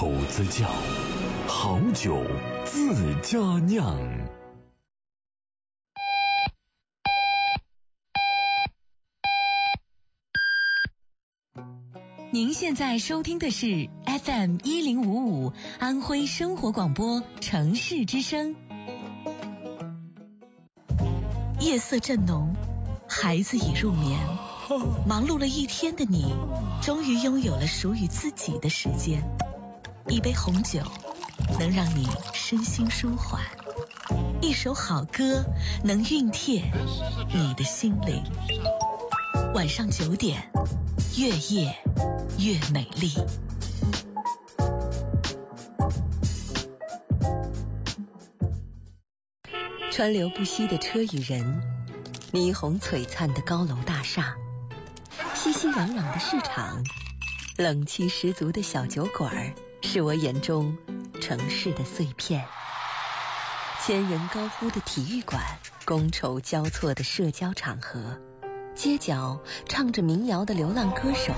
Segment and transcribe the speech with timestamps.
[0.00, 0.68] 口子窖，
[1.48, 2.22] 好酒
[2.64, 3.98] 自家酿。
[12.30, 18.54] 您现在收听的是 FM 一零五五安徽生活广播城市之声。
[21.58, 22.54] 夜色正浓，
[23.08, 24.20] 孩子已入眠，
[25.08, 26.32] 忙碌了一天的你，
[26.82, 29.24] 终于拥有了属于自己的时间。
[30.08, 30.80] 一杯红酒
[31.58, 33.42] 能让你身心舒缓，
[34.40, 35.44] 一首好歌
[35.84, 36.72] 能熨帖
[37.34, 38.24] 你的心灵。
[39.54, 40.50] 晚上九点，
[41.16, 41.76] 越夜
[42.38, 43.12] 越美丽。
[49.90, 51.62] 川流不息的车与人，
[52.32, 54.36] 霓虹璀璨的高楼大厦，
[55.34, 56.82] 熙熙攘攘的市场，
[57.56, 60.76] 冷气十足的小酒馆，是我眼中
[61.20, 62.44] 城市的碎片。
[63.84, 65.40] 千人高呼的体育馆，
[65.86, 68.18] 觥筹交错的社交场合，
[68.74, 71.32] 街角唱着民谣的流浪歌手，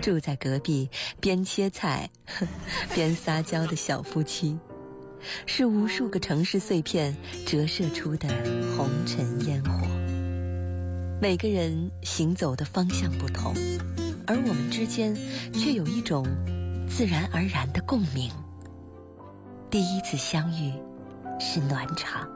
[0.00, 2.10] 住在隔壁边切菜
[2.94, 4.58] 边撒娇的小夫妻。
[5.46, 7.16] 是无数个城市碎片
[7.46, 8.28] 折射出的
[8.76, 9.86] 红尘烟火。
[11.20, 13.54] 每个人行走的方向不同，
[14.26, 15.16] 而我们之间
[15.54, 16.26] 却有一种
[16.94, 18.30] 自然而然的共鸣。
[19.70, 20.74] 第一次相遇
[21.40, 22.28] 是暖场，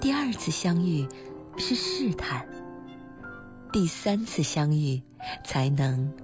[0.00, 1.06] 第二次相遇
[1.58, 2.48] 是试探，
[3.70, 5.02] 第三次相遇
[5.44, 6.14] 才能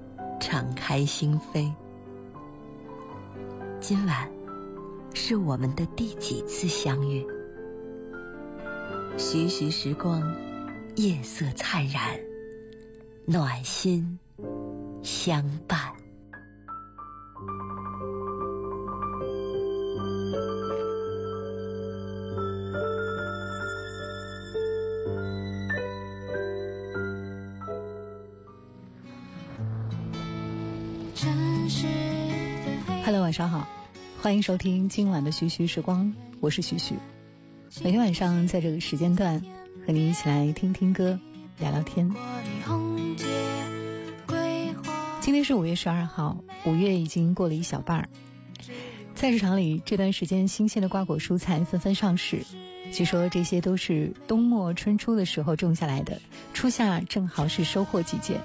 [0.40, 1.74] 敞开心扉。
[3.80, 4.30] 今晚。
[5.18, 7.26] 是我们的第几次相遇？
[9.16, 10.36] 徐徐时光，
[10.94, 12.20] 夜色灿然，
[13.24, 14.18] 暖心
[15.02, 15.95] 相伴。
[34.26, 36.96] 欢迎收听今晚的徐徐时光，我是徐徐。
[37.84, 39.40] 每天晚上在这个时间段，
[39.86, 41.20] 和你一起来听听歌，
[41.60, 42.12] 聊聊天。
[45.20, 48.08] 今天是五月十二号，五月已经过了一小半。
[49.14, 52.44] 菜市场里这段时间，新鲜的瓜果蔬菜纷纷上市。
[52.90, 56.20] 据说这些都是冬末春初的时候种下来的，
[56.52, 58.40] 初夏正好是收获季节。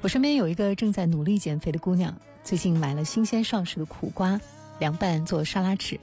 [0.00, 4.40] 我身边有一个正在努力减肥的姑娘，最近买了新鲜上市的苦瓜。
[4.80, 6.00] 凉拌做沙拉吃，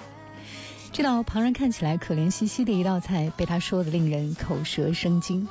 [0.93, 5.49] 这道旁人看起来可怜兮兮的一道菜，被他说的令人口舌生津。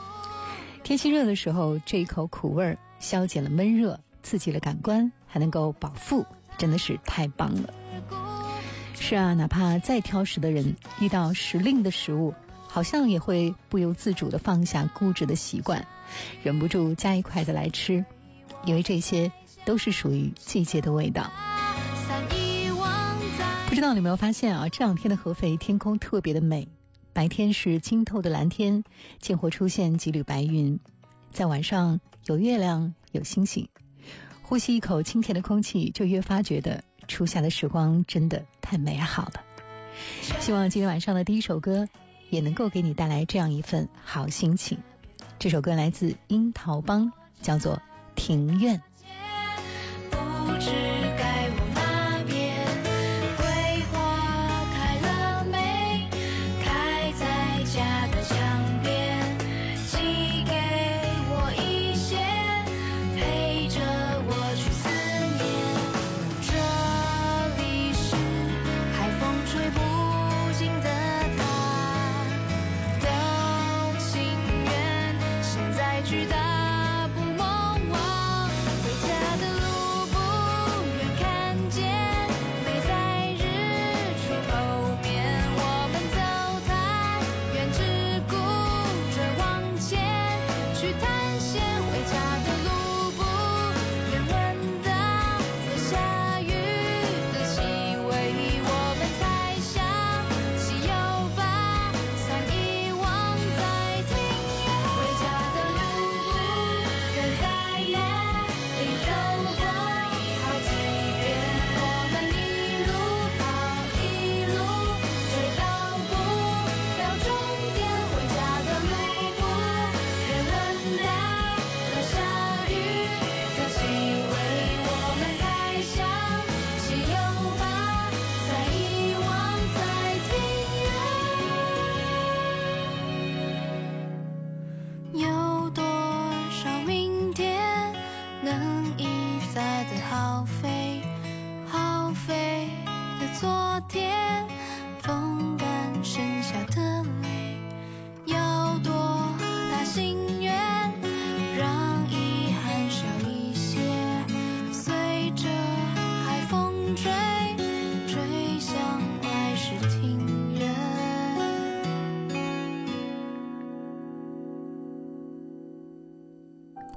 [0.84, 6.24] 天气热的时候，这一口苦味消减了闷热，刺激了感官，还能够饱腹，
[6.56, 7.74] 真的是太棒了。
[8.94, 12.32] 是啊，哪怕再挑食的人，遇到时令的食物，
[12.68, 15.86] 好像也会不由自主的放下固执的习惯，
[16.44, 18.04] 忍不住夹一筷子来吃，
[18.64, 19.32] 因为这些
[19.64, 21.32] 都是属于季节的味道。
[23.76, 24.70] 不知道你有没有发现啊？
[24.70, 26.68] 这两天的合肥天空特别的美，
[27.12, 28.84] 白天是清透的蓝天，
[29.20, 30.80] 间或出现几缕白云，
[31.30, 33.68] 在晚上有月亮有星星，
[34.40, 39.42] 呼吸一口清甜的空气，就越发觉得初夏的时光真的太美好了。
[40.40, 41.86] 希望今天晚上的第一首歌
[42.30, 44.78] 也能够给你带来这样一份好心情。
[45.38, 47.76] 这首歌来自樱桃帮，叫做
[48.14, 48.78] 《庭院》。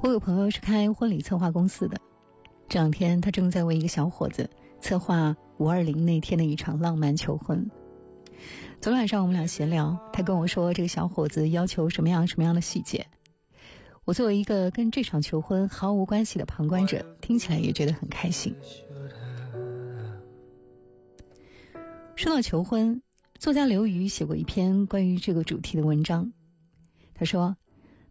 [0.02, 2.00] 我有朋友是开婚礼策划公司的，
[2.70, 4.50] 这两天他正在为一个小伙子
[4.80, 7.70] 策划五二零那天的一场浪漫求婚。
[8.80, 13.08] 昨天晚上我们俩闲聊，他跟我说这个小伙子要求什么样什么样的细节。
[14.06, 18.56] 我作为一个跟这场求婚毫无关系的旁观者，听起来也觉得很开心。
[22.16, 23.02] 说到求婚，
[23.38, 26.32] 作家刘瑜写过一篇关于这个主题的文章。
[27.14, 27.58] 他说：“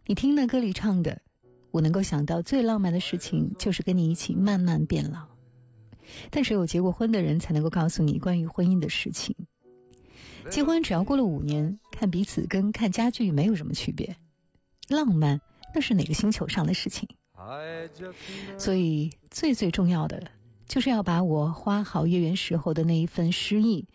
[0.05, 1.23] 你听那歌里唱的。”
[1.71, 5.27] 我能够想到最浪漫的事情，就是跟你一起慢慢变老。
[6.31, 9.35] 但只有结过婚的人才能够告诉你关于婚姻的事情。
[10.49, 14.15] 结婚只要过了五年，看彼此跟看家具没有什么区别。
[14.87, 15.41] 浪漫
[15.75, 17.09] 那是哪个星球上的事情？
[18.57, 20.31] 所以最最重要的，
[20.67, 23.87] 就是要把我花好月圆时候的那一份诗意，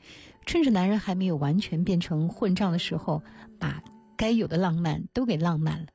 [0.47, 3.23] 趁着男人还没有完全变成混账的时候，
[3.59, 3.83] 把
[4.17, 5.87] 该有的浪漫都给浪漫了。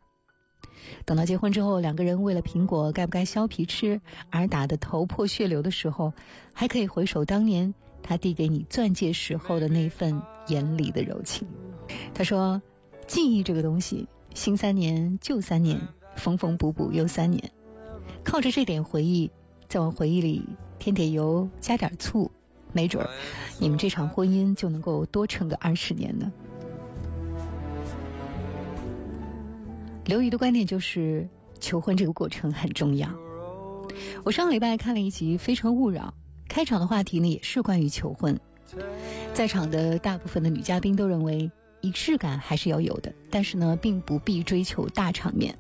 [1.06, 6.14] 等到结婚之后，两个人为了苹果该不该削皮吃而打得头破血流的时候，
[6.54, 7.74] 还可以回首当年
[8.04, 11.48] 他递给你钻戒时候的那份眼里的柔情。
[12.14, 12.62] 他说
[13.08, 15.81] ：“记忆这个东西，新三年旧三年，
[16.16, 17.52] 缝缝补补又三年。
[18.24, 19.31] 靠着这点回忆，
[19.68, 20.48] 再往回忆里
[20.78, 22.31] 添点油，加点醋，
[22.74, 23.10] 没准儿
[23.60, 26.31] 你们这场婚姻就能够多撑个二十年呢。”
[30.09, 31.29] 刘瑜的观点就是，
[31.59, 33.13] 求婚这个过程很重要。
[34.23, 36.15] 我上个礼拜看了一集《非诚勿扰》，
[36.51, 38.39] 开场的话题呢也是关于求婚。
[39.35, 45.59] 在场的大部分的女嘉宾都认为，仪式感还是要有的，但是呢，并不必追求大场面。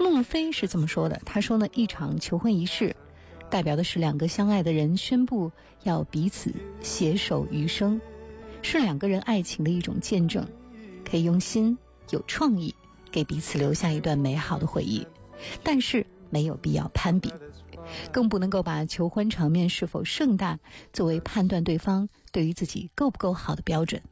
[0.00, 2.96] 孟非是这么说的，他说呢，一场求婚仪式，
[3.50, 5.52] 代表的是两个相爱的人宣布
[5.82, 8.00] 要彼此携手余生，
[8.62, 10.48] 是两个人爱情的一种见证，
[11.04, 11.76] 可以用心
[12.08, 12.74] 有创意。
[13.10, 15.06] 给彼此留下一段美好的回忆，
[15.62, 17.32] 但是没有必要攀比，
[18.12, 20.58] 更不能够把求婚场面是否盛大
[20.92, 24.02] 作为判断对方对于自己够不够好的标准。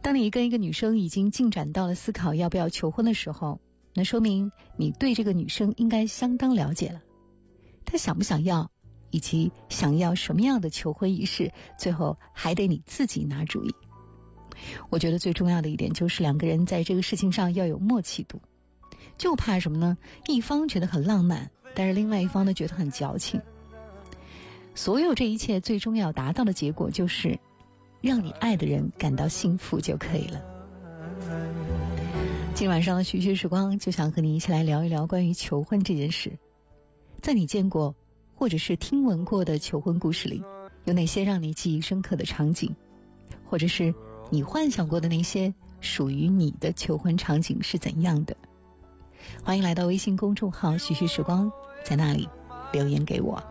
[0.00, 3.60] 当你跟一个女生已经进展到了思考要不要求婚的时候，
[3.94, 7.02] 那说明你对这个女生应该相当了解了。
[7.84, 8.70] 她想不想要，
[9.10, 13.74] 以及想要什么样的求婚仪式，最后还得你自己拿主意。
[14.90, 18.40] 我觉得最重要的一点就是两个人在这个事情上要有默契度，
[19.16, 19.98] 就怕什么呢？
[20.26, 23.42] 一方觉得很浪漫，但是另外一方呢觉得很矫情。
[24.74, 27.40] 所有这一切最终要达到的结果就是
[28.00, 30.42] 让你爱的人感到幸福就可以了。
[32.54, 36.38] 今晚上的徐徐时光就想和你一起来聊一聊关于求婚这件事，
[37.20, 37.96] 在你见过
[38.34, 40.42] 或者是听闻过的求婚故事里，
[40.84, 42.76] 有哪些让你记忆深刻的场景，
[43.46, 43.94] 或者是？
[44.30, 48.36] 你幻想过的那些属于你的求婚场景是怎样的？
[49.42, 51.50] 欢迎来到微信公众号“徐徐时光”，
[51.84, 52.28] 在那里
[52.72, 53.42] 留言给我。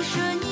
[0.00, 0.49] 又说你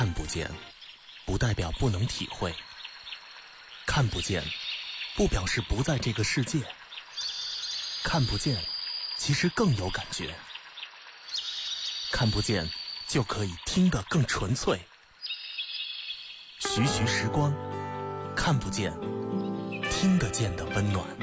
[0.00, 0.50] 看不见，
[1.26, 2.52] 不代表不能体会；
[3.84, 4.42] 看不见，
[5.14, 6.60] 不表示不在这个世界；
[8.02, 8.64] 看不见，
[9.18, 10.30] 其实更有感觉；
[12.12, 12.70] 看不见，
[13.08, 14.80] 就可以听得更纯粹。
[16.60, 17.54] 徐徐时光，
[18.34, 18.94] 看不见，
[19.90, 21.19] 听得见的温暖。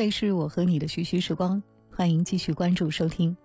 [0.00, 1.62] 里是我和你的徐徐时光，
[1.94, 3.36] 欢迎继续关注收听。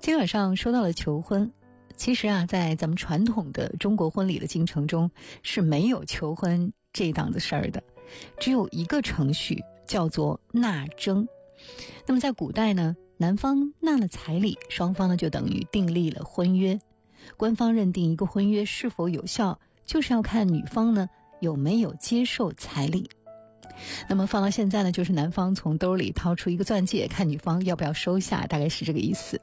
[0.00, 1.52] 今晚上说到了求婚，
[1.96, 5.10] 其实啊，在咱们传统的中国婚礼的进程中
[5.42, 7.82] 是没有求婚这档子事儿的，
[8.40, 11.28] 只有一个程序叫做纳征。
[12.06, 16.80] 那么在古代呢，男方纳了彩礼，双方呢就等于订立了婚约。
[17.36, 21.08] 官方认定一个婚约是否有效，就是要看女方呢
[21.40, 23.10] 有没有接受彩礼。
[24.08, 29.40] 那么放到现在呢，就是男方从兜里掏出一个钻戒，看女方要不要收下，大概是这个意思。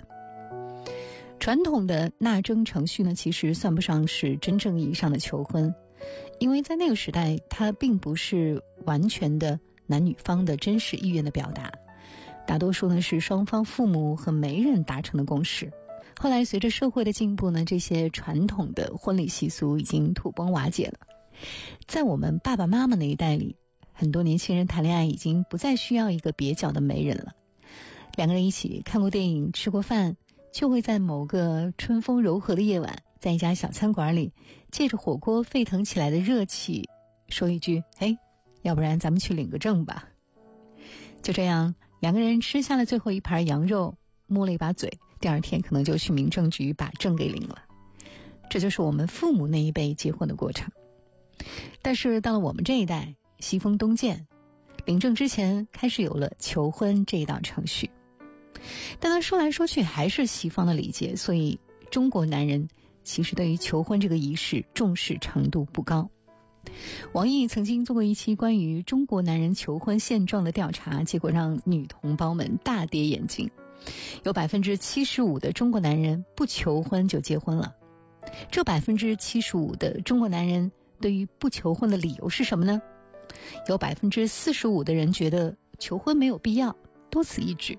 [1.39, 5.73] 传统的纳征程序呢，其实算不上是真正意义上的求婚，
[6.37, 11.71] 因为在那个时代，它并不是完全的男女方的真实意愿的表达，
[12.45, 15.71] 大多数呢是双方父母和媒人达成的共识。
[16.19, 20.99] 后来随着社会的进步呢，这些传统的婚礼习俗已经土崩瓦解了。
[21.87, 23.55] 在我们爸爸妈妈那一代里，
[23.99, 27.33] 很多年轻人谈恋爱已经不再需要一个蹩脚的媒人了，
[28.15, 30.15] 两个人一起看过电影、吃过饭，
[30.53, 34.31] 就会在某个春风柔和的夜晚，在一家小餐馆里，
[34.71, 36.87] 借着火锅沸腾起来的热气，
[37.27, 38.17] 说一句：“哎，
[38.61, 40.07] 要不然咱们去领个证吧。”
[41.21, 47.63] 就这样，两个人吃下了最后一盘羊肉，摸了一把嘴，第二天可能就去民政局把证给领了。
[48.49, 50.71] 这就是我们父母那一辈结婚的过程。
[51.81, 54.27] 但是到了我们这一代，西风东渐，
[54.85, 57.89] 领证之前开始有了求婚这一道程序。
[58.99, 62.67] 但他说来说去还是西方的礼节，所以中国男人
[63.03, 66.09] 其实对于求婚这个仪式重视程度不高。
[67.13, 73.49] 王毅曾经做过一期关于中国男人求婚现状的调查，结果让女同胞们大跌眼镜。
[74.23, 77.75] 有百分之七十五的中国男人不求婚就结婚了。
[78.51, 82.81] 这百分之七十五的中国男人对于不求婚的理由是什么呢？
[83.67, 86.75] 有百分之四十五的人觉得求婚没有必要，
[87.09, 87.77] 多此一举。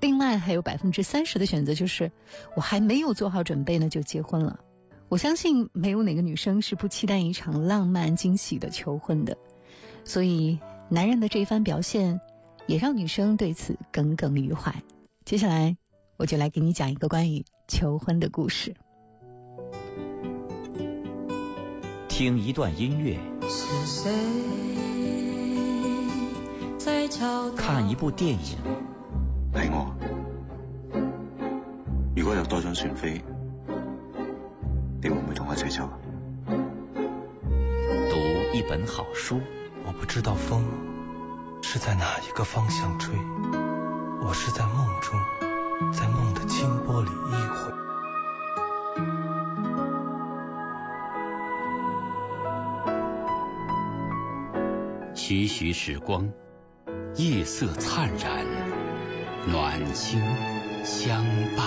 [0.00, 2.12] 另外还有百分之三十的选择就是
[2.54, 4.60] 我还没有做好准备呢就结婚了。
[5.08, 9.38] 我相信没有哪个女生是不期待一场浪漫惊喜的求婚的，
[10.04, 12.20] 所以男人的这一番表现
[12.66, 14.82] 也让女生对此耿耿于怀。
[15.24, 15.76] 接下来
[16.16, 18.74] 我就来给你讲一个关于求婚的故事。
[22.08, 23.18] 听一段音乐，
[27.56, 28.58] 看一部电影，
[29.52, 29.94] 係我。
[32.14, 33.24] 如果有多张船飞，
[35.02, 35.98] 你会唔會同我一齊走啊？
[38.10, 38.16] 讀
[38.54, 39.40] 一本好书，
[39.86, 40.64] 我不知道风
[41.62, 43.14] 是在哪一个方向吹，
[44.22, 45.18] 我是在梦中，
[45.92, 47.87] 在梦的清波里依会。
[55.18, 56.32] 徐徐时光，
[57.16, 58.46] 夜色灿然，
[59.50, 60.22] 暖心
[60.84, 61.22] 相
[61.56, 61.66] 伴。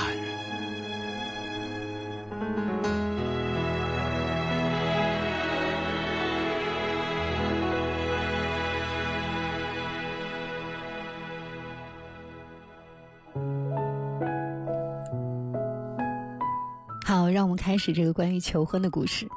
[17.05, 19.27] 好，让我们开始这个关于求婚的故事。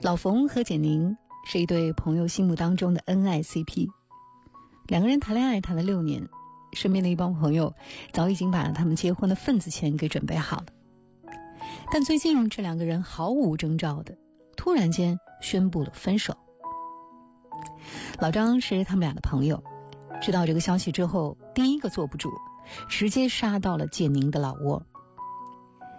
[0.00, 1.16] 老冯和简宁
[1.48, 3.88] 是一对朋友心目当中的恩爱 CP，
[4.88, 6.28] 两个人谈恋爱谈了六年，
[6.72, 7.76] 身边的一帮朋友
[8.12, 10.66] 早已经把他们结婚的份子钱给准备好了。
[11.92, 14.18] 但最近这两个人毫无征兆的
[14.56, 16.36] 突然间宣布了分手。
[18.18, 19.62] 老张是他们俩的朋友，
[20.20, 22.32] 知道这个消息之后，第一个坐不住，
[22.88, 24.82] 直接杀到了简宁的老窝。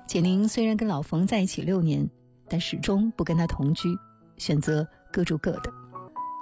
[0.08, 2.10] 简宁虽然跟老冯在一起六年，
[2.50, 3.98] 但始终不跟他同居，
[4.38, 5.74] 选择各住各的。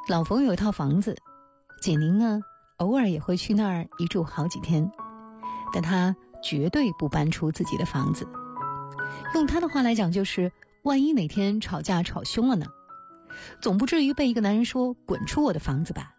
[0.09, 1.15] 老冯有一套房子，
[1.81, 2.41] 简宁呢
[2.75, 4.91] 偶尔也会去那儿一住好几天，
[5.71, 8.27] 但他绝对不搬出自己的房子。
[9.33, 10.51] 用他的话来讲，就是
[10.83, 12.65] 万一哪天吵架吵凶了呢，
[13.61, 16.11] 总不至于被一个男人说滚出我的房子吧。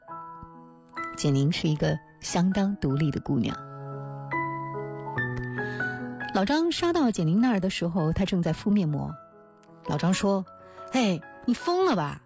[1.15, 3.55] 简宁是一个相当独立的姑娘。
[6.33, 9.15] 老张杀到简宁那儿的时候，他正在敷面膜。
[9.85, 10.47] 老张说
[10.93, 12.23] ：“哎，你疯了吧？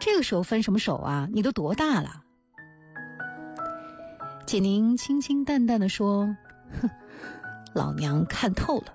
[0.00, 1.28] 这个时候分什么手啊？
[1.32, 2.22] 你都多大了？”
[4.46, 6.36] 简宁清清淡淡的说
[6.80, 6.90] ：“哼，
[7.74, 8.94] 老娘看透了。”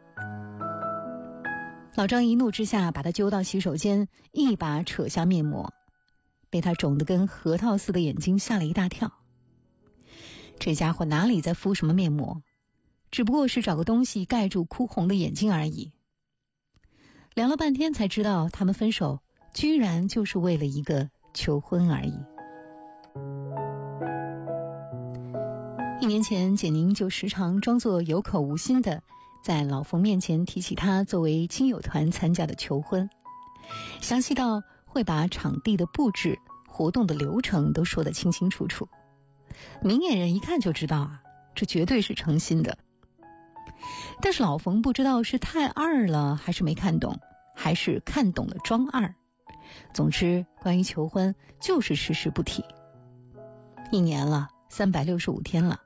[1.95, 5.73] 老张一怒之下，把他揪到洗手间，一把扯下面膜，
[6.51, 9.13] 被他肿得跟核桃似的眼睛吓了一大跳。
[10.59, 12.43] 这家伙哪里在敷什么面膜？
[13.09, 15.93] 只不过是找个东西盖住哭红的眼睛而已。
[17.33, 19.21] 聊了半天才知道，他们分手
[19.53, 22.13] 居然就是为了一个求婚而已。
[25.99, 29.01] 一年前，简宁就时常装作有口无心的
[29.41, 33.09] 在老冯面前提起他作为亲友团参加的求婚，
[33.99, 38.87] 详细到会把场地的布置、活动的流程都说得清清楚楚。
[39.81, 41.21] 明眼人一看就知道啊，
[41.55, 42.77] 这绝对是诚心的。
[44.21, 47.19] 但是老冯不知道是太二了，还是没看懂，
[47.55, 49.15] 还是看懂了装二。
[49.93, 52.63] 总之，关于求婚就是迟迟不提。
[53.91, 55.79] 一年了，三百六十五天了，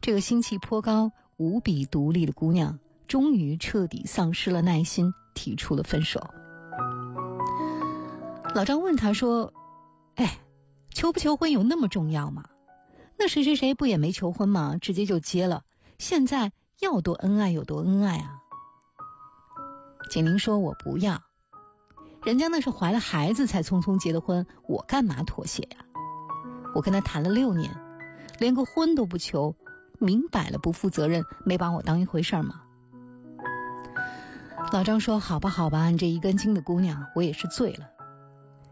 [0.00, 6.30] 这个心气颇高、无比独立的姑娘，终于彻底丧失了耐心，提出了分手。
[8.54, 9.52] 老张问他说
[10.16, 10.38] ：“哎，
[10.90, 12.44] 求不求婚有那么重要吗？
[13.18, 14.76] 那谁谁谁不也没求婚吗？
[14.80, 15.64] 直接就结了，
[15.98, 18.42] 现在。”要多恩爱有多恩爱啊！
[20.10, 21.22] 简宁说：“我不要，
[22.26, 25.76] 人家那是怀了孩子才匆匆结的婚，我干嘛妥协呀？
[26.74, 27.70] 我跟他谈了六年，
[28.40, 29.54] 连个婚都不求，
[30.00, 32.62] 明摆了不负责任，没把我当一回事吗？”
[34.72, 37.90] 老张说：“好吧，好吧，你这一根筋的姑娘，我也是醉了。”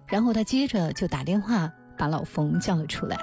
[0.08, 3.18] 然后他接着就打电话把老冯叫了出来。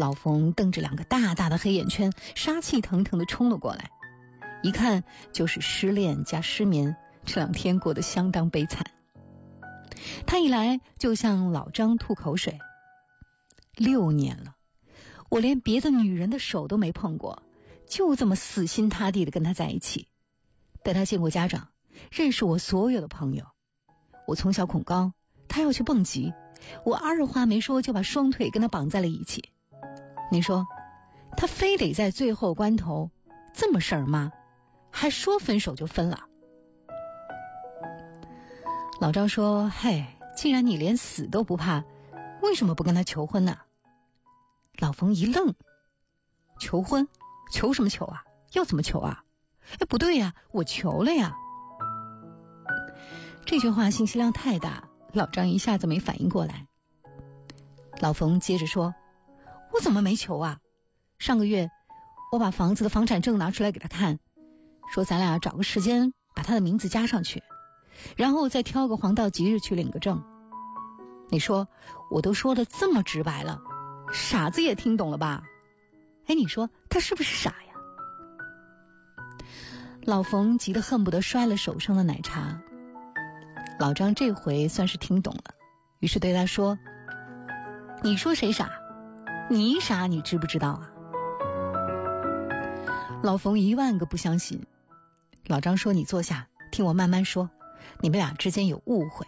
[0.00, 3.92] 老冯瞪着两个大大的黑眼圈，杀气腾腾的冲了过来，
[4.64, 8.86] 一看就是失恋加失眠，这两天过得相当悲惨。
[10.26, 12.58] 他一来就向老张吐口水，
[13.76, 14.56] 六年了，
[15.28, 17.42] 我连别的女人的手都没碰过，
[17.86, 20.08] 就这么死心塌地的跟他在一起。
[20.82, 21.68] 带他见过家长，
[22.10, 23.46] 认识我所有的朋友。
[24.26, 25.12] 我从小恐高，
[25.48, 26.32] 他要去蹦极，
[26.84, 29.50] 我二话没说就把双腿跟他绑在了一起。
[30.30, 30.66] 你说
[31.36, 33.10] 他非得在最后关头
[33.54, 34.32] 这么事儿吗？
[34.90, 36.24] 还说分手就分了？
[39.04, 41.84] 老张说：“嘿，既然你连死都不怕，
[42.40, 43.58] 为什么不跟他求婚呢？”
[44.80, 45.54] 老冯一愣
[46.58, 47.06] ：“求婚？
[47.52, 48.24] 求什么求啊？
[48.54, 49.22] 要怎么求啊？
[49.78, 51.36] 哎，不对呀，我求了呀。”
[53.44, 56.66] 这句话信息量太大，老张一下子没反应过来。
[58.00, 58.94] 老冯接着说。
[59.70, 60.60] 我怎么没求啊？
[61.18, 61.68] 上个月
[62.32, 64.18] 我把房子的房产证拿出来给他看，
[64.94, 67.42] 说咱俩找个时间把他的名字加上去，
[68.16, 70.22] 然后再挑个黄道吉日去领个证。
[71.28, 71.68] 你说
[72.10, 73.62] 我都说的这么直白了，
[74.12, 75.42] 傻子也听懂了吧？
[76.26, 77.56] 哎，你说他是不是傻呀？
[80.04, 82.60] 老冯急得恨不得摔了手上的奶茶。
[83.78, 85.54] 老张这回算是听懂了，
[85.98, 86.78] 于是对他说
[88.04, 88.70] ：“你说谁傻？”
[89.50, 90.90] 你傻，你知不知道啊？
[93.22, 94.66] 老冯一万个不相信。
[95.46, 97.50] 老张说：“你坐下，听我慢慢说。
[98.00, 99.26] 你们俩之间有误会。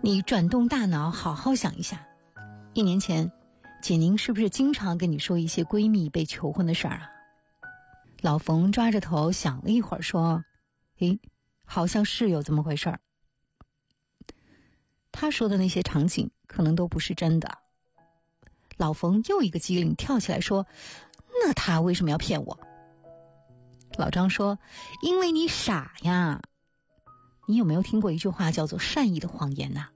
[0.00, 2.06] 你转动大脑，好好想一下。
[2.74, 3.32] 一年前，
[3.82, 7.10] 简宁是不是经常跟你说一些闺蜜被求婚的事儿啊？”
[8.20, 10.44] 老冯抓着头想了一会儿，说
[10.98, 11.20] ：“诶，
[11.64, 13.00] 好像是有这么回事儿。
[15.12, 17.58] 他说的那些场景，可能都不是真的。”
[18.76, 20.66] 老冯又一个机灵，跳起来说
[21.40, 22.58] ：“那他为什么要骗我？”
[23.96, 24.58] 老张说
[25.00, 26.42] ：“因为你傻呀！
[27.46, 29.88] 你有没有听过一句话叫做‘善意的谎言’呐？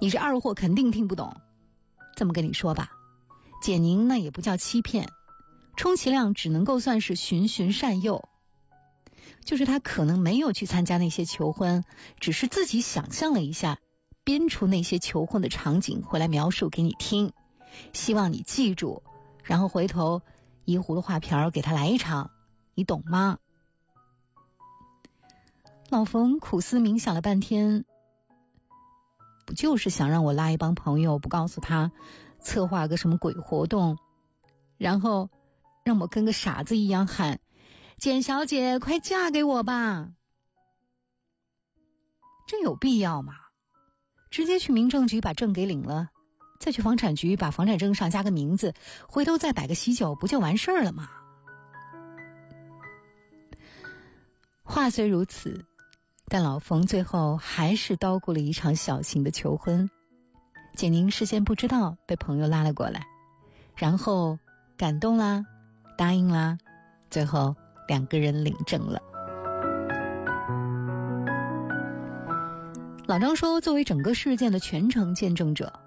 [0.00, 1.40] 你这二货肯定听不懂。
[2.14, 2.92] 这么跟你说吧，
[3.62, 5.08] 简宁那也不叫欺骗，
[5.76, 8.28] 充其量只能够算是循循善诱。
[9.44, 11.84] 就是他可能没有去参加那些求婚，
[12.20, 13.78] 只是自己想象了一下，
[14.24, 17.32] 编出那些求婚的场景回来描述给你听。”
[17.92, 19.02] 希望你记住，
[19.42, 20.22] 然后回头
[20.64, 22.30] 一葫芦画瓢给他来一场，
[22.74, 23.38] 你懂吗？
[25.88, 27.84] 老冯苦思冥想了半天，
[29.46, 31.92] 不就是想让我拉一帮朋友，不告诉他，
[32.40, 33.96] 策划个什么鬼活动，
[34.78, 35.30] 然后
[35.84, 37.38] 让我跟个傻子一样喊
[37.98, 40.10] ：“简小姐，快嫁给我吧！”
[42.48, 43.34] 这有必要吗？
[44.28, 46.10] 直接去民政局把证给领了。
[46.58, 48.74] 再去房产局把房产证上加个名字，
[49.08, 51.08] 回头再摆个喜酒，不就完事儿了吗？
[54.64, 55.64] 话虽如此，
[56.28, 59.90] 但老冯最后还是叨咕了一场小型的求婚。
[60.74, 63.06] 简宁事先不知道，被朋友拉了过来，
[63.76, 64.38] 然后
[64.76, 65.44] 感动啦，
[65.96, 66.58] 答应啦，
[67.10, 67.56] 最后
[67.88, 69.00] 两个人领证了。
[73.06, 75.80] 老张说：“作为整个事件的全程见证者。”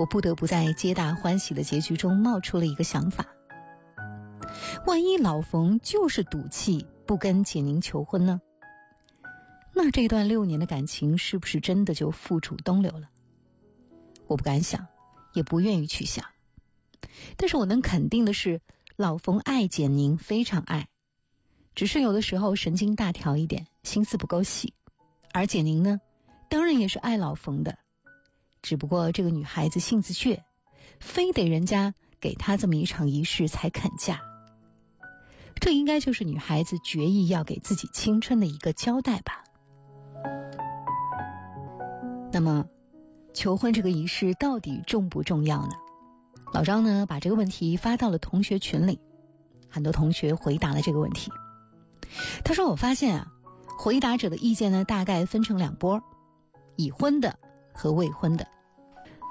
[0.00, 3.26] 我不得不在皆大欢喜的结局中冒出了一个想法：
[4.86, 8.40] 万一老冯就是赌气不跟简宁求婚呢？
[9.82, 13.08] 那这段六年的感情是不是真的就付诸东流了？
[14.26, 14.88] 我不敢想，
[15.32, 16.26] 也不愿意去想。
[17.38, 18.60] 但是我能肯定的是，
[18.96, 20.88] 老冯爱简宁，非常爱，
[21.74, 24.74] 只是有的时候神经大条一点，心思不够细。
[25.32, 26.02] 而简宁呢，
[26.50, 27.78] 当然也是爱老冯的。
[28.60, 30.42] 只不过这个女孩子性子倔，
[31.00, 34.20] 非得人家给她这么一场仪式才肯嫁。
[35.58, 39.44] 这应该就是女孩子决意要给自己青春的一个交代吧。
[42.32, 42.66] 那么，
[43.34, 45.72] 求婚这个仪式到底重不重要呢？
[46.52, 49.00] 老张呢把这个问题发到了同学群里，
[49.68, 51.32] 很多同学回答了这个问题。
[52.44, 53.32] 他说：“我发现啊，
[53.78, 56.02] 回答者的意见呢大概分成两波，
[56.76, 57.38] 已婚的。”
[57.72, 58.46] 和未婚的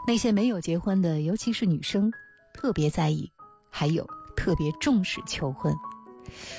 [0.08, 2.12] 那些没有结婚的，尤其是女生，
[2.52, 3.32] 特别在意，
[3.70, 5.76] 还有特别重视求婚，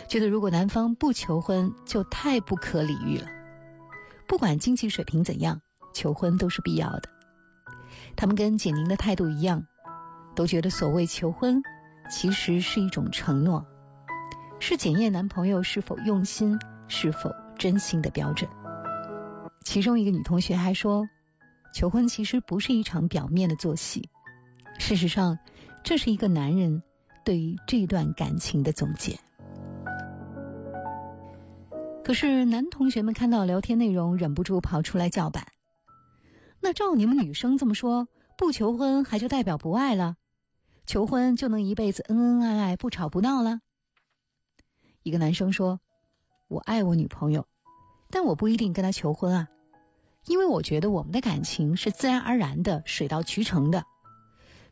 [0.06, 3.26] 觉得如果男方不求婚，就太不可理喻了。
[4.28, 7.08] 不管经济水平怎样，求婚都是必要的。
[8.16, 9.66] 他们跟简宁的态度一样，
[10.34, 11.62] 都觉得所谓求婚，
[12.10, 13.66] 其实是一种承诺，
[14.58, 18.50] 是检验男朋友是否用心、是否真心的标准。
[19.64, 21.08] 其中一个女同学还说。
[21.72, 24.08] 求婚其实不是一场表面的做戏，
[24.80, 25.38] 事实上，
[25.84, 26.82] 这是一个男人
[27.24, 29.20] 对于这段感情的总结。
[32.02, 35.46] 可是男同学们看到聊天内容，忍不住跑出来叫板。
[36.60, 40.16] 那照你们女生这么说，不求婚还就代表不爱了？
[40.86, 43.60] 求婚就能一辈子恩恩爱爱，不吵不闹了？
[45.02, 45.80] 一个男生说
[46.48, 47.46] ：“我爱我女朋友，
[48.10, 49.48] 但我不一定跟她求婚啊，
[50.26, 53.84] 因为我觉得我们的感情是自然而然的，水到渠成的，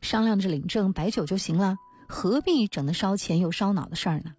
[0.02, 1.76] 商量着领证摆酒就行了，
[2.08, 4.34] 何必整那烧钱又烧脑的事儿呢？”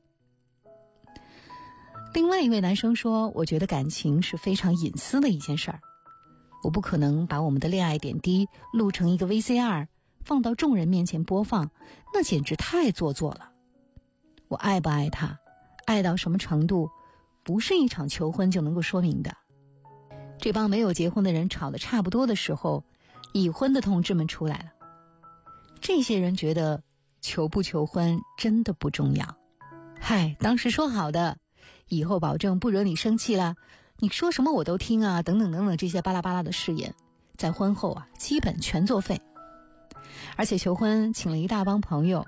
[2.13, 5.81] 另外一位男生说：“我觉得感情是非常隐私的一件事儿，
[6.63, 9.87] 我不可能把我们的恋爱点滴录成一个 VCR
[10.23, 11.71] 放到众人面前播放，
[12.13, 13.51] 那简直太做作了。
[14.47, 15.39] 我爱不爱他，
[15.85, 16.89] 爱到什么程度，
[17.43, 19.37] 不是一场求婚就能够说明的。”
[20.39, 22.83] 这帮没有结婚的人吵得差不多的时候，
[23.33, 24.65] 已婚的同志们出来了。
[25.81, 26.83] 这些人觉得
[27.21, 29.37] 求不求婚真的不重要。
[29.99, 31.37] 嗨，当时说好的。
[31.87, 33.55] 以后保证不惹你生气了，
[34.01, 36.95] 你说什么我都听啊，等等等等，这些巴拉巴拉的誓言，
[37.35, 39.21] 在婚后啊，基本全作废。
[40.37, 42.25] 而且求婚请了一大帮朋友，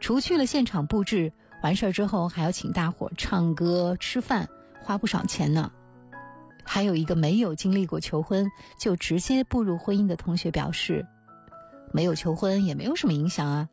[0.00, 4.48] 除去了现场布置，完事儿之后还要请大伙唱歌、吃饭，
[4.82, 5.70] 花不少钱呢。
[6.64, 11.06] 还有一个没有经历过求婚就直接步入婚姻的同学表示，
[11.92, 13.68] 没有求婚也没有什么影响啊，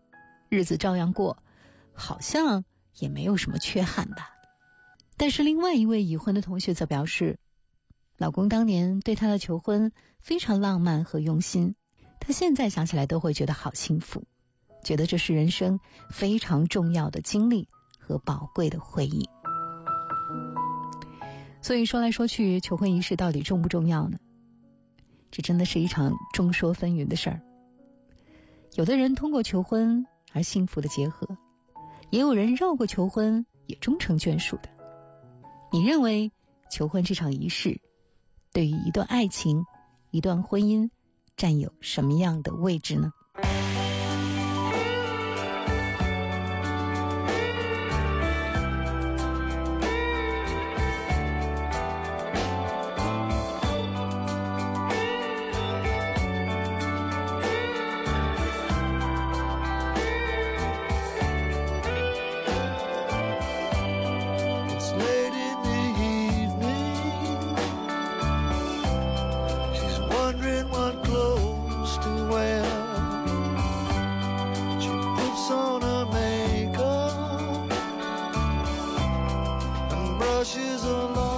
[0.49, 1.39] 日子照样过，
[1.95, 2.63] 好像
[2.95, 4.32] 也没有什么缺憾吧。
[5.17, 7.39] 但是另外一位已婚的同学则表示，
[8.17, 11.75] 老公当年对她的求婚非常浪漫和用心，
[12.19, 14.23] 她现在想起来都会觉得好幸福，
[14.83, 19.29] 觉得这是人生非常重要的经历和宝贵的回忆。
[21.61, 24.17] 所以说来说去，求婚仪式到底重不重要呢？
[25.31, 27.41] 这真的是一场众说纷纭的事儿。
[28.75, 31.37] 有的人通过求婚而幸福的结合，
[32.09, 34.72] 也有人绕过求婚也终成眷属的。
[35.73, 36.31] 你认为
[36.69, 37.81] 求婚这场仪式
[38.51, 39.65] 对于一段爱情、
[40.11, 40.91] 一段婚姻
[41.35, 43.11] 占有什么样的位置呢？
[80.85, 81.32] alone.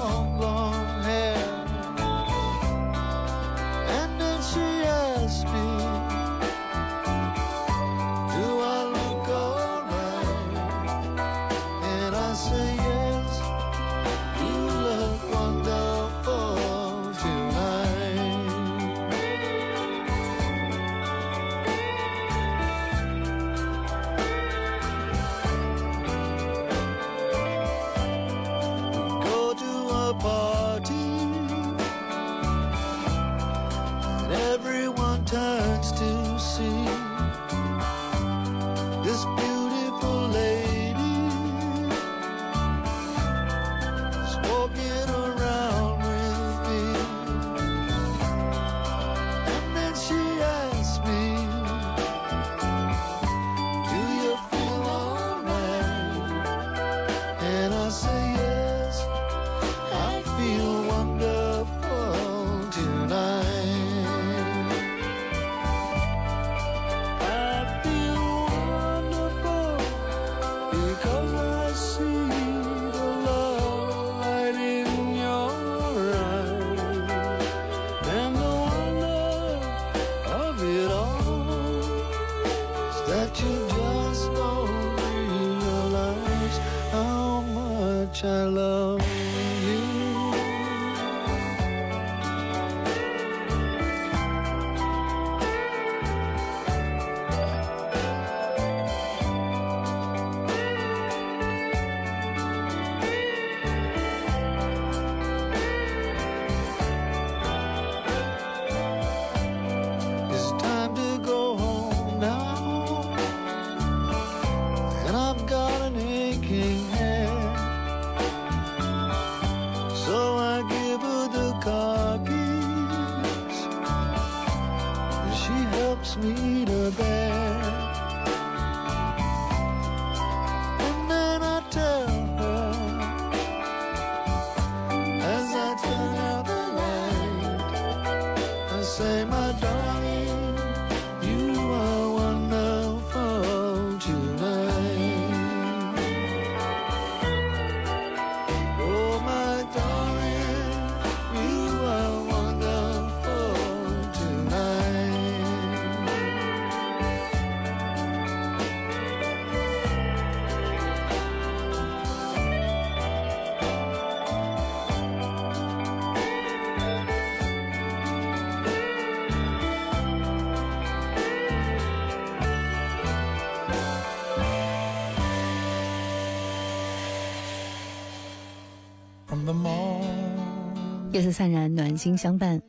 [181.16, 182.62] 夜色散然，暖心相伴。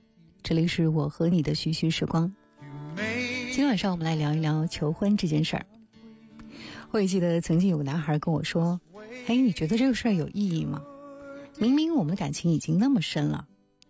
[0.45, 2.33] 这里是我和你的徐徐时光。
[2.97, 5.67] 今天晚上我们来聊一聊求婚这件事儿。
[6.93, 8.81] 我记得曾经有个男孩跟我说
[9.27, 10.85] ：“嘿，你觉得这个事儿有意义吗？
[11.59, 13.49] 明明我们的感情已经那么深了，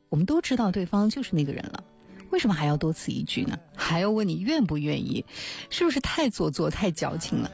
[0.08, 1.84] 我们都知道对方就是那个人了，
[2.30, 3.58] 为什么还要多此一举呢？
[3.74, 5.26] 还要问你愿不愿意？
[5.68, 7.50] 是不是太做作、太矫情了？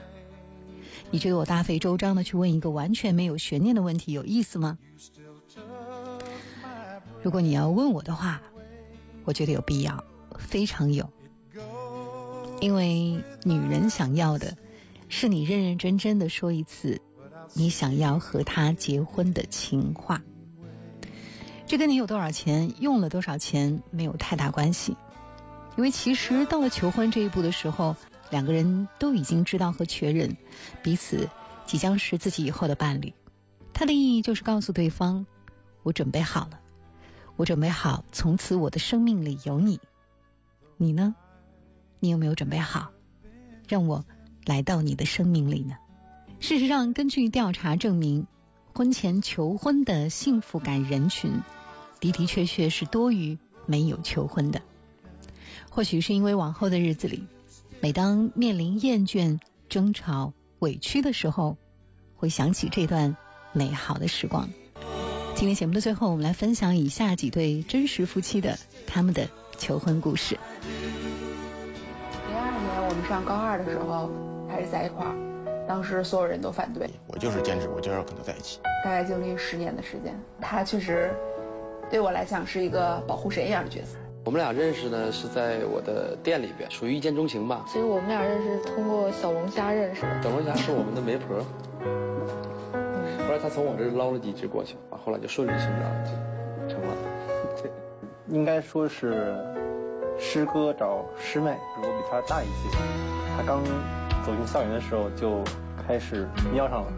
[1.11, 4.79] 你觉得我大费周章的去问一个完全没有悬念的问题有意思吗？
[7.23, 8.43] 如果你要问我的话，
[9.25, 10.05] 我觉得有必要，
[10.39, 11.09] 非常有。
[12.61, 14.57] 因为女人想要的
[15.09, 17.01] 是你认认真真的说一次
[17.55, 20.23] 你想要和他结婚的情话。
[21.67, 24.97] 这跟你有多少钱、用了多少钱没有太大关系。
[25.77, 27.97] 因为其实到了求婚这一步的时候，
[28.31, 30.37] 两个人都已经知道和确认
[30.83, 31.29] 彼此
[31.67, 33.15] 即将是自己以后的伴侣。
[33.73, 35.25] 它的意义就是告诉对方，
[35.83, 36.61] 我准备好了。
[37.37, 39.81] 我准备好，从此我的生命里有你。
[40.77, 41.15] 你呢？
[42.01, 42.91] 你有没有准备好，
[43.69, 44.05] 让我
[44.45, 45.77] 来到你的生命里呢？
[46.41, 48.27] 事实上，根据调查证明，
[48.75, 51.43] 婚前求婚的幸福感人群
[52.01, 54.61] 的的确确是多于没有求婚的。
[55.71, 57.27] 或许是因为往后的日子里，
[57.81, 61.57] 每当面临厌倦、争吵、委屈的时候，
[62.17, 63.17] 会想起这段
[63.53, 64.51] 美好的时光。
[65.43, 69.27] 今天节目的最后，我们来分享以下几对真实夫妻的他们的
[69.59, 70.39] 求婚故事。
[72.29, 74.09] 零二年我们上高二的时候
[74.49, 78.61] 开始在一块儿，当时所有人都反对，我就是坚持，我就是要跟他在一起。
[78.85, 81.11] 大概经历十年的时间，他确实
[81.91, 83.99] 对我来讲是一个保护神一样的角色。
[84.25, 87.65] 我们俩认识呢是在我的店里边，属于一见钟情吧。
[87.67, 90.23] 其实我们俩认识通过小龙虾认识的。
[90.23, 91.45] 小龙虾是我们的媒婆。
[93.33, 96.95] 后来他从我这儿捞了几只过去，后来就顺理成章就成了。
[97.57, 97.71] 这
[98.29, 99.35] 应该说是
[100.19, 102.77] 师哥找师妹，我比他大一些。
[103.35, 103.65] 他刚
[104.23, 105.43] 走进校园的时候就
[105.89, 106.93] 开始瞄上了。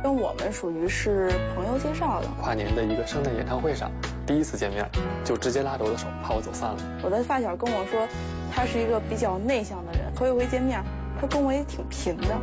[0.00, 2.28] 跟我们属于是朋友介绍的。
[2.40, 3.90] 跨年的一个圣诞演唱会上，
[4.24, 4.88] 第一次见面
[5.24, 6.76] 就直接拉着我的手，怕我走散了。
[7.02, 8.06] 我的发小跟我说，
[8.54, 10.80] 他是一个比较内向的人，头一回见面，
[11.20, 12.38] 他跟我也挺贫的，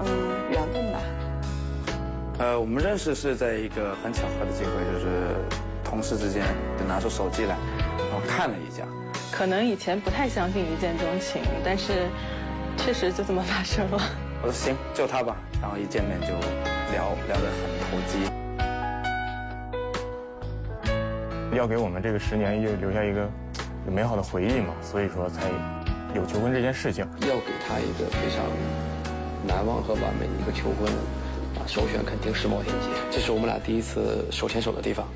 [0.00, 0.06] 嗯，
[0.50, 1.00] 缘分吧。
[2.38, 5.34] 呃，我们认识是在一个很巧合的机会，就是
[5.82, 6.44] 同事之间
[6.78, 7.56] 就拿出手机来，
[7.96, 8.82] 然后看了一下。
[9.32, 12.08] 可能以前不太相信一见钟情，但是
[12.76, 13.98] 确实就这么发生了。
[14.42, 15.34] 我说行，就他吧。
[15.62, 16.26] 然后一见面就
[16.92, 18.18] 聊聊得很投机。
[21.56, 23.26] 要给我们这个十年又留下一个
[23.90, 25.48] 美好的回忆嘛，所以说才
[26.14, 27.08] 有求婚这件事情。
[27.22, 28.44] 要给他一个非常
[29.46, 30.92] 难忘和完美的一个求婚。
[31.66, 35.06] 首选肯定是摩天节，这是我们俩第一次手牵手的地方。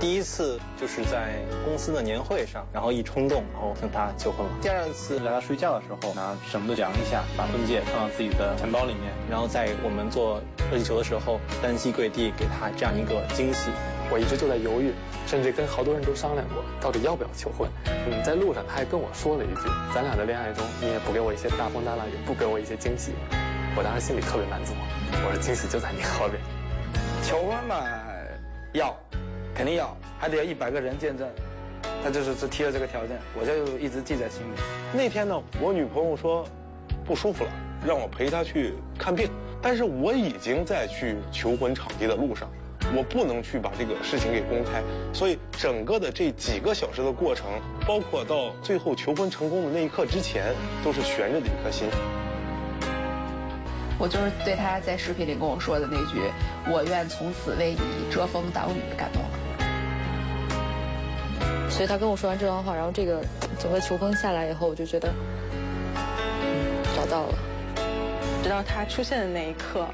[0.00, 4.52] 第一次就是在公司的年会上，然后一冲动，然后跟他求婚了。
[4.60, 13.70] 第二次来他睡觉的时候，然后什么都量一下，把婚戒放到自己的钱包里面，然后在我们做热气球的时候，单膝跪地给他这样一个惊喜。
[14.10, 14.92] 我一直就在犹豫，
[15.28, 17.70] 甚至跟好多人都商量过，到底要不要求婚。
[17.86, 23.12] 嗯，在路上他还跟我说了一句：“咱俩的恋爱中，你也不给我一些大风大浪，也不给我一些惊喜。”
[23.74, 24.74] 我当时心里特别满足，
[25.24, 26.40] 我的惊喜就在你后边。
[27.22, 27.84] 求婚嘛，
[28.72, 28.96] 要，
[29.54, 31.28] 肯定要，还得要一百个人见证。
[32.04, 34.60] 他就是只提了这个条件，我就一直记在心里。
[34.92, 36.44] 那天呢，我女朋友说
[37.04, 37.50] 不舒服了，
[37.86, 39.28] 让我陪她去看病。
[39.60, 42.50] 但是我已经在去求婚场地的路上，
[42.96, 44.82] 我不能去把这个事情给公开。
[45.12, 47.46] 所以整个的这几个小时的过程，
[47.86, 51.86] 包括到最后求婚成功的那一刻之前，都是悬着的一颗心。
[53.98, 56.20] 我就是对他在视频里跟我说的那句
[56.70, 59.28] “我愿从此为你遮风挡雨”感动了。
[61.70, 63.24] 所以他跟我说完这段话，然后这个
[63.58, 65.08] 整个球风下来以后，我就觉得
[66.94, 67.34] 找到了。
[68.42, 69.86] 直到他出现的那一刻，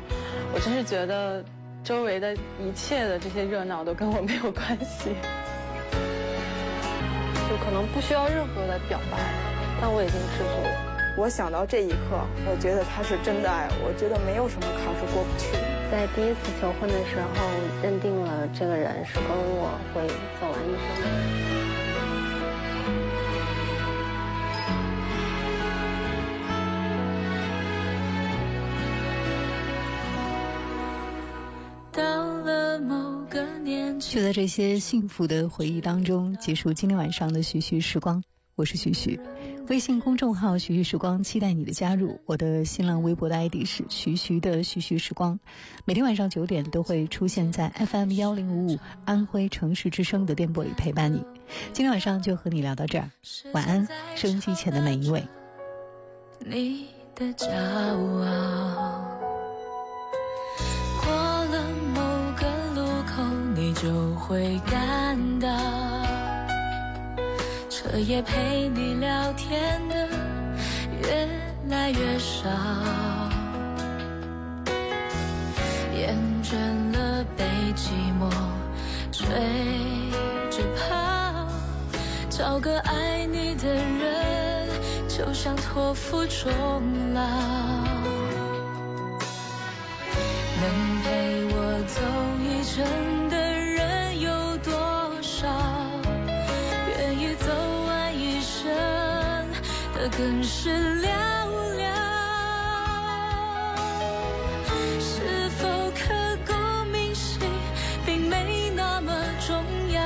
[0.55, 1.45] 我真是觉得
[1.85, 5.15] 周围的一切的这些热闹都跟我没有关系，
[7.49, 9.19] 就可能不需要任何的表白，
[9.81, 10.98] 但我已经知足了。
[11.19, 15.51] 我想到这一刻，我觉得他是真的爱我，我觉得没有什么坎是过不去。
[15.91, 17.29] 在第一次求婚的时候，
[17.83, 20.07] 认定了这个人是跟我会
[20.41, 20.89] 走完一生。
[33.99, 38.23] 就在这些幸福的回忆当中，结束今天晚上的徐徐时光。
[38.55, 39.19] 我是徐徐。
[39.69, 42.23] 微信公众号“徐徐时光”，期待你的加入。
[42.25, 45.41] 我的新浪微博的 ID 是徐徐的徐徐时光。
[45.85, 51.23] 每天晚上九点都会出现在 FM 幺零五五安徽城市之声的电波里陪伴你。
[51.75, 53.11] 今天晚上就和你聊到这儿，
[53.53, 55.29] 晚安，收音机前的每一位。
[56.47, 59.05] 你的骄傲，
[61.05, 62.01] 过了某
[62.39, 63.23] 个路口，
[63.55, 64.88] 你就会感
[67.91, 70.09] 彻夜陪你聊天的
[71.01, 71.27] 越
[71.71, 72.51] 来越少，
[75.97, 76.53] 厌倦
[76.93, 77.89] 了被寂
[78.21, 78.29] 寞
[79.11, 79.25] 追
[80.51, 81.49] 着跑，
[82.29, 84.69] 找个爱你的人。
[85.09, 86.53] 就像托付终
[87.15, 87.23] 老，
[90.61, 92.03] 能陪我走
[92.45, 93.18] 一程
[100.51, 100.71] 是
[101.03, 101.09] 寥
[101.79, 101.85] 寥。
[104.99, 106.53] 是否刻骨
[106.91, 107.39] 铭心，
[108.07, 109.13] 并没那么
[109.47, 110.01] 重要，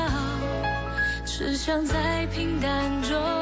[1.25, 3.42] 只想在平淡中。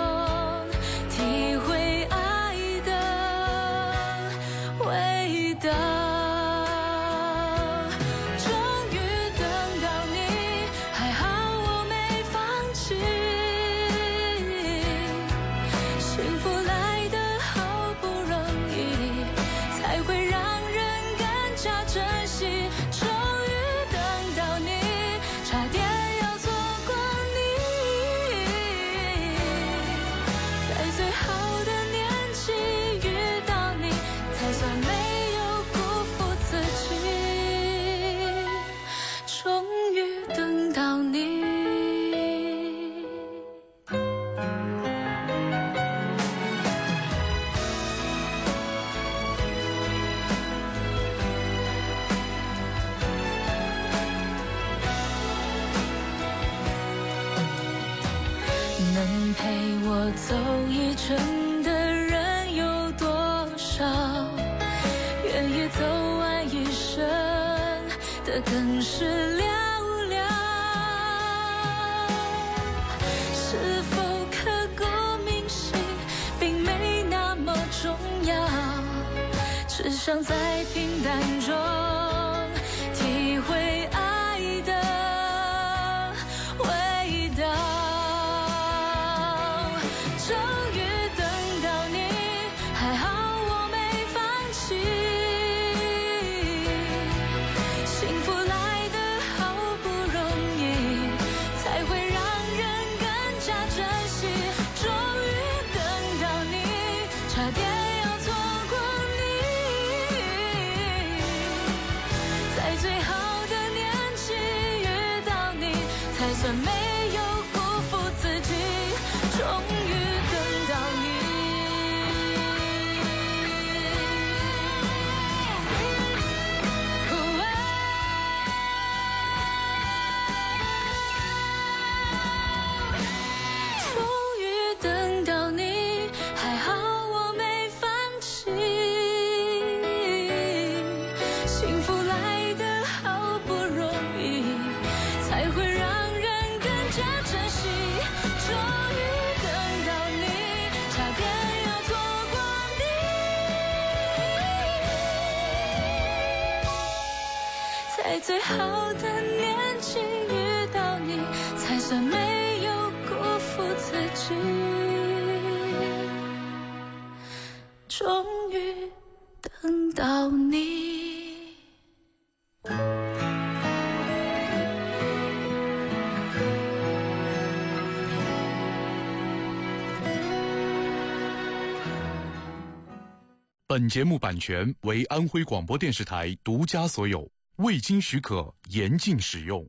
[183.70, 189.68] 本节目版权为安徽广播电视台独家所有，未经许可严禁使用。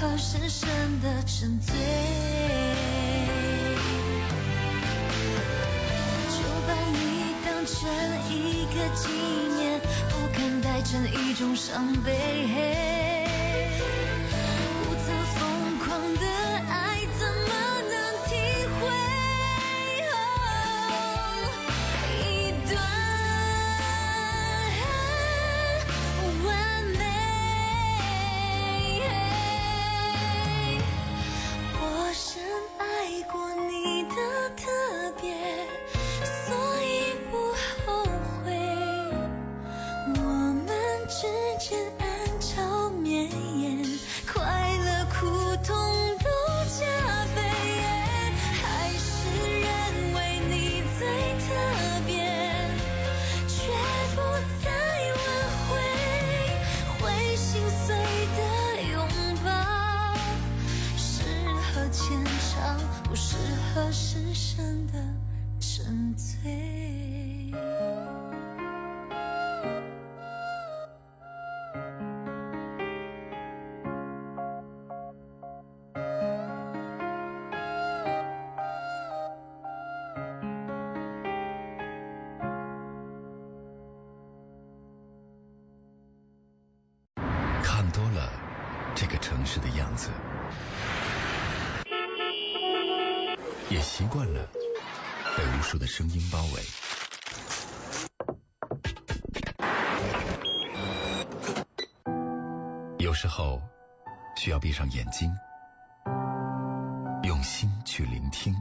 [0.00, 0.68] 适合深深
[1.02, 1.76] 的沉醉。
[6.30, 7.76] 就把你当成
[8.30, 9.08] 一个纪
[9.58, 9.78] 念，
[10.08, 13.09] 不敢带成一种伤悲。
[94.00, 94.48] 习惯了
[95.36, 96.62] 被无数的声音包围。
[102.98, 103.60] 有时候
[104.38, 105.30] 需要闭上眼睛，
[107.24, 108.56] 用心去聆听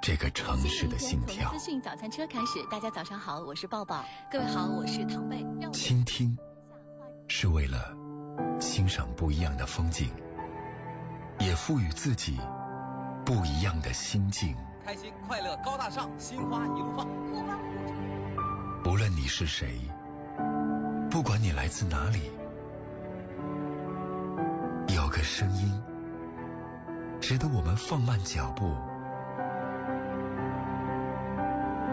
[0.00, 4.02] 这个城市的心跳从，资讯早餐车开始，大家早上好，我是抱抱。
[4.30, 5.44] 各位好，我是唐贝。
[5.74, 6.38] 倾听
[7.28, 7.94] 是为了
[8.62, 10.10] 欣赏不一样的风景，
[11.38, 12.40] 也赋予自己
[13.24, 14.56] 不一样的心境。
[14.84, 17.06] 开心、快乐、高大上，心花一路放。
[18.84, 19.80] 无论你是谁，
[21.08, 22.32] 不管你来自哪里，
[24.94, 25.80] 有个声音
[27.20, 28.74] 值得我们放慢脚步，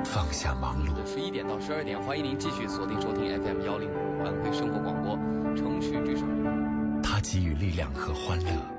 [0.03, 1.05] 放下忙碌。
[1.05, 5.15] 十一点到十二点，欢迎您继续锁定收听 FM 幺零五安徽生活广播
[5.55, 6.27] 城市之声。
[7.03, 8.78] 它给予力量和欢乐，它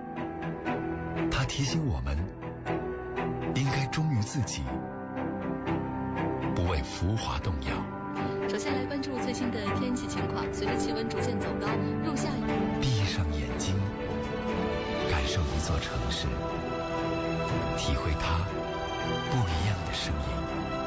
[1.51, 2.17] 提醒我们
[3.57, 4.63] 应该忠于自己，
[6.55, 8.49] 不为浮华动摇。
[8.49, 11.67] 首先来关注最新的天气情况，随着气温逐渐走高，
[12.05, 12.45] 入夏雨。
[12.81, 13.75] 闭上眼睛，
[15.11, 16.29] 感受一座城市，
[17.77, 18.39] 体会它
[19.33, 20.80] 不一样的声音。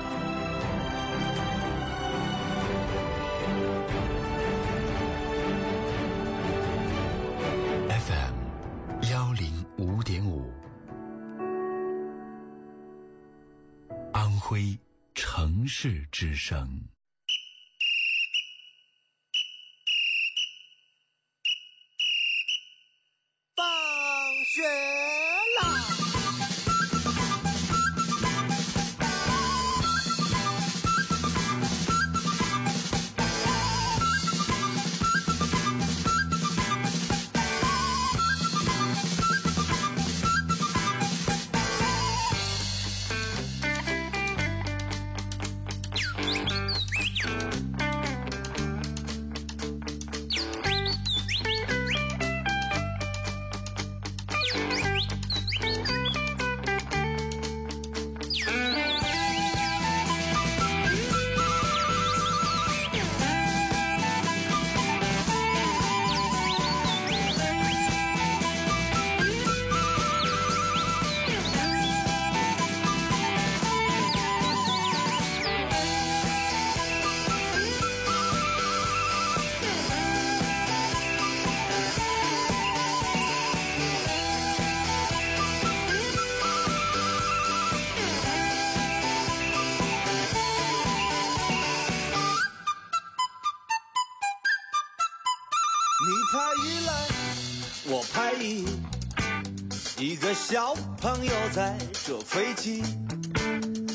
[101.52, 101.76] 在
[102.06, 102.82] 这飞机，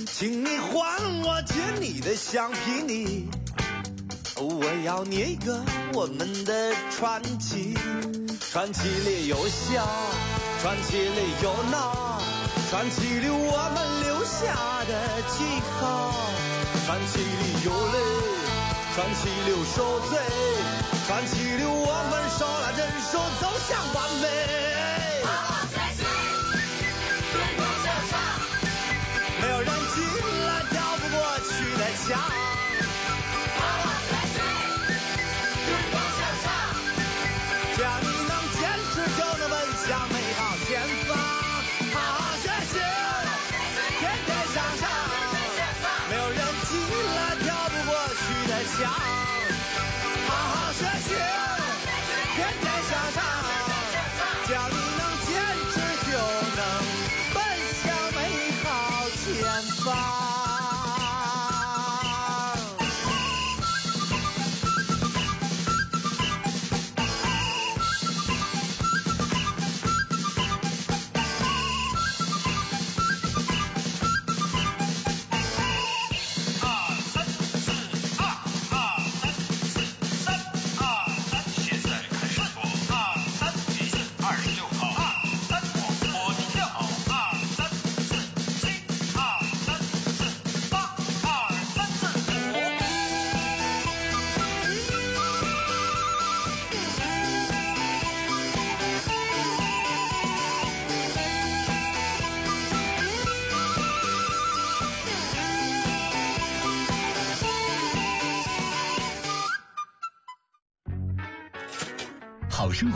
[0.06, 3.28] 请你还我借你的橡皮泥，
[4.36, 5.60] 我要捏一个
[5.92, 7.74] 我们的传奇，
[8.52, 9.88] 传奇里有笑，
[10.62, 12.20] 传奇里有闹，
[12.70, 15.44] 传奇里我们留下的记
[15.80, 16.12] 号，
[16.86, 17.98] 传奇里有泪，
[18.94, 20.18] 传奇里受罪。
[21.06, 24.67] 传奇里我们手拉着手走向完美。
[48.78, 49.27] 去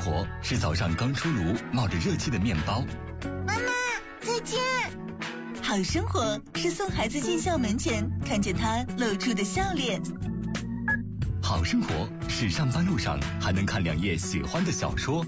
[0.03, 2.85] 活是早上刚出炉冒着热气的面包，
[3.47, 3.71] 妈妈，
[4.21, 4.59] 再见。
[5.63, 10.03] 好生活是送孩子进校门前，看见他露出的笑脸。
[11.41, 15.25] 好生活是上班路上还能看两页喜欢的小说，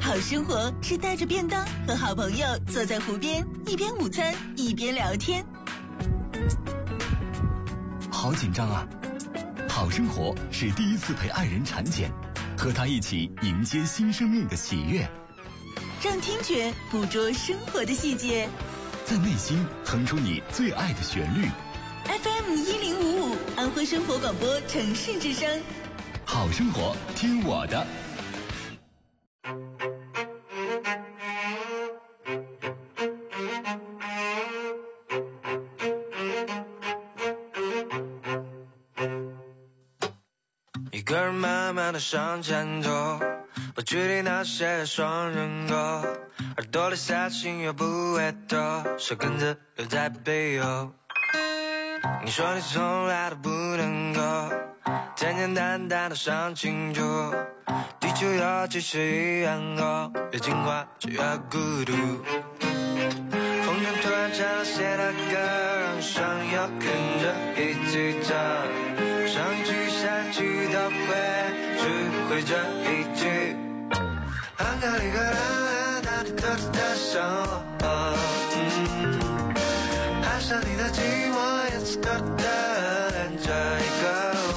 [0.00, 5.44] 好生活是带着便当和好朋友坐在湖边，一边午餐一边聊天。
[8.10, 8.86] 好紧张啊！
[9.82, 12.08] 好生活是第一次陪爱人产检，
[12.56, 15.10] 和他一起迎接新生命的喜悦，
[16.04, 18.48] 让听觉捕捉生活的细节。
[19.04, 21.48] 在内心哼出你最爱的旋律。
[22.04, 25.60] FM 一零五五，安徽生活广播城市之声。
[26.24, 27.84] 好生活，听我的。
[41.12, 43.20] 一个人慢慢的向前走，
[43.74, 48.56] 不距离那些双人狗，耳朵里塞心又不会抖，
[48.96, 50.92] 手根子留在背后。
[52.24, 54.22] 你说你从来都不能够，
[55.14, 57.02] 简简单单的想清楚，
[58.00, 61.18] 地球有几十亿人口，越进化就越
[61.50, 61.92] 孤独。
[61.92, 65.36] 风筝突然唱了谁的歌，
[65.82, 66.88] 让双友跟
[67.20, 68.34] 着一起唱，
[71.06, 71.10] 会，
[71.78, 71.82] 只
[72.28, 72.50] 会这
[72.84, 73.20] 一句。
[74.58, 75.36] 安格里格拉
[76.02, 76.42] 那里的
[76.72, 77.12] 的生
[77.80, 77.84] 活，
[78.56, 79.20] 嗯，
[80.22, 81.00] 爱上你的寂
[81.32, 81.36] 寞，
[81.72, 83.46] 也是的的连着
[83.80, 84.04] 一个
[84.48, 84.50] 我。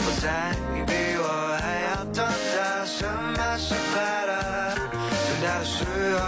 [0.00, 0.24] 我猜
[0.74, 1.22] 你比我
[1.60, 4.30] 还要懂得什么是快乐，
[5.26, 5.76] 长大的时
[6.16, 6.18] 候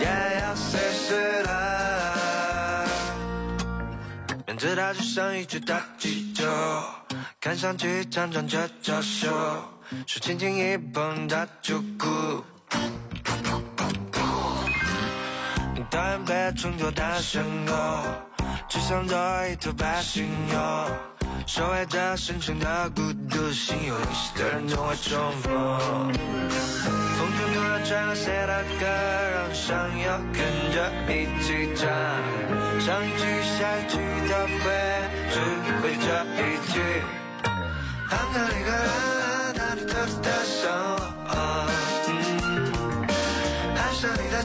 [0.00, 0.04] 也
[0.40, 1.48] 要随时的。
[4.46, 6.44] 面对它就像一只大气球，
[7.48, 9.26] 看上去常常却娇羞，
[10.06, 12.44] 手轻轻一碰它就哭。
[15.74, 17.72] 你讨厌被称作单身狗，
[18.68, 20.60] 只想做一头白犀牛，
[21.46, 26.12] 守卫着深深的孤独，心有灵犀的人总会重逢。
[26.12, 28.84] 风中突然传来谁的歌，
[29.32, 30.36] 让想要跟
[30.74, 31.88] 着一起唱，
[32.78, 33.96] 上一句下一句
[34.28, 34.68] 都会，
[35.32, 35.40] 只
[35.80, 36.78] 会这一句。
[38.10, 39.92] 安格里格拉那里的
[40.22, 40.62] 的生
[41.26, 41.30] 活，
[42.08, 43.06] 嗯，
[43.76, 44.42] 爱上你的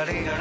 [0.00, 0.40] Hungary,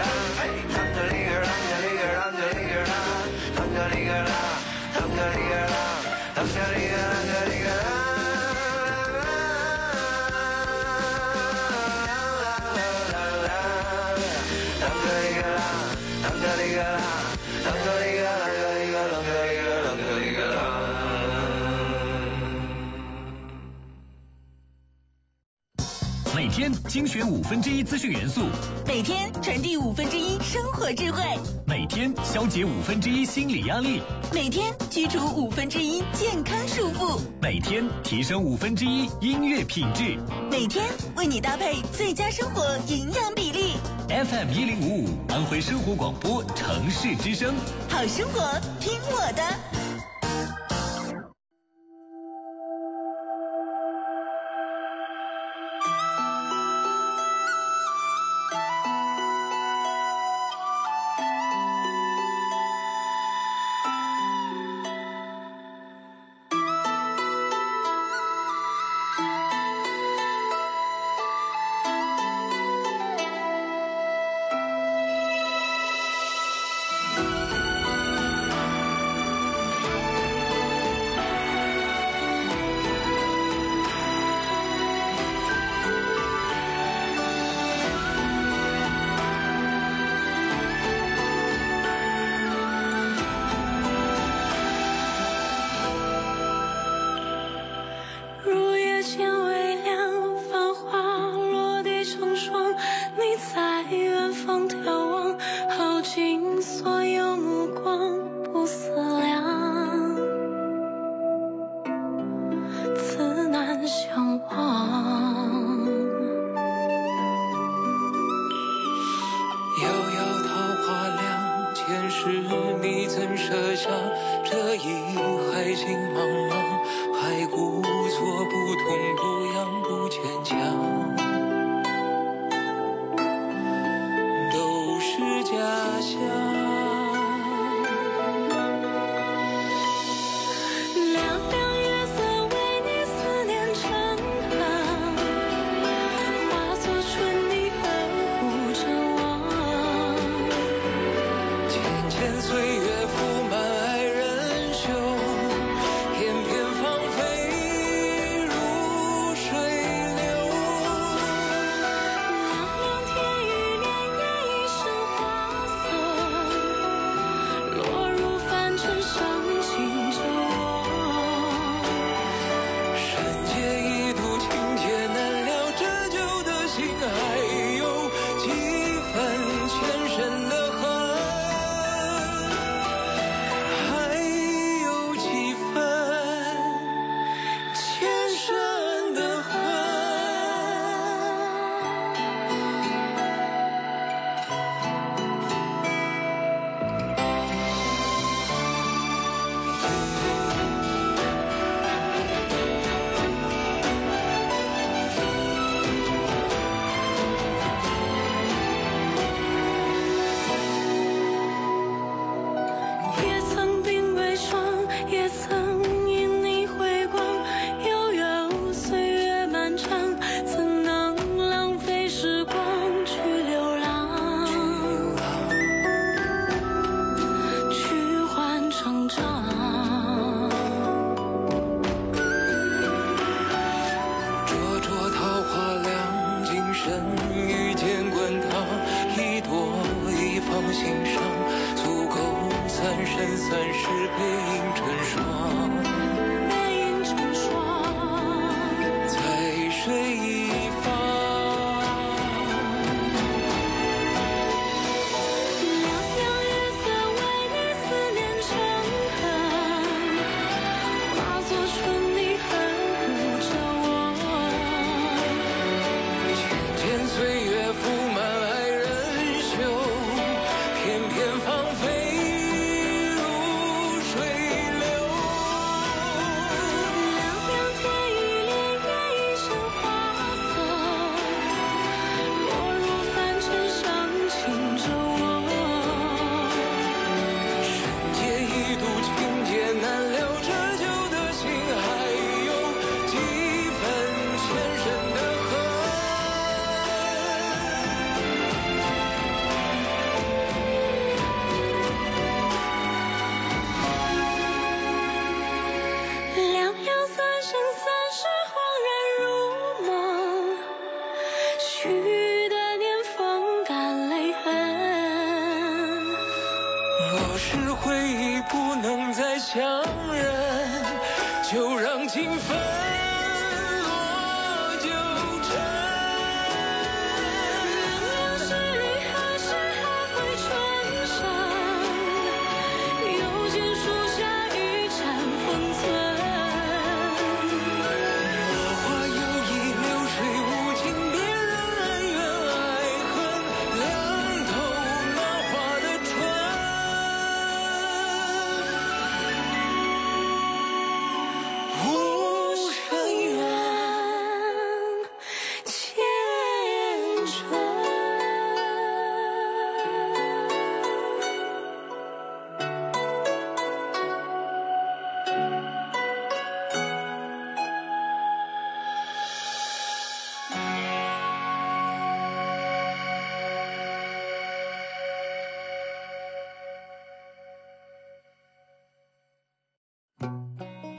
[26.90, 28.42] 精选五分之一资讯元素，
[28.88, 31.22] 每天传递五分之一生活智慧，
[31.68, 34.02] 每天消解五分之一心理压力，
[34.34, 40.18] 每天驱除五分之一健康束缚，每天提升五分之一音乐品质，
[40.50, 40.84] 每天
[41.16, 43.76] 为你搭配最佳生活营养比例。
[44.08, 47.54] FM 一零五五安徽生活广播城市之声，
[47.88, 49.44] 好生活听我的。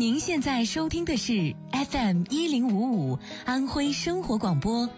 [0.00, 4.88] 您现在收听的是 fm 一零五五安徽生活广播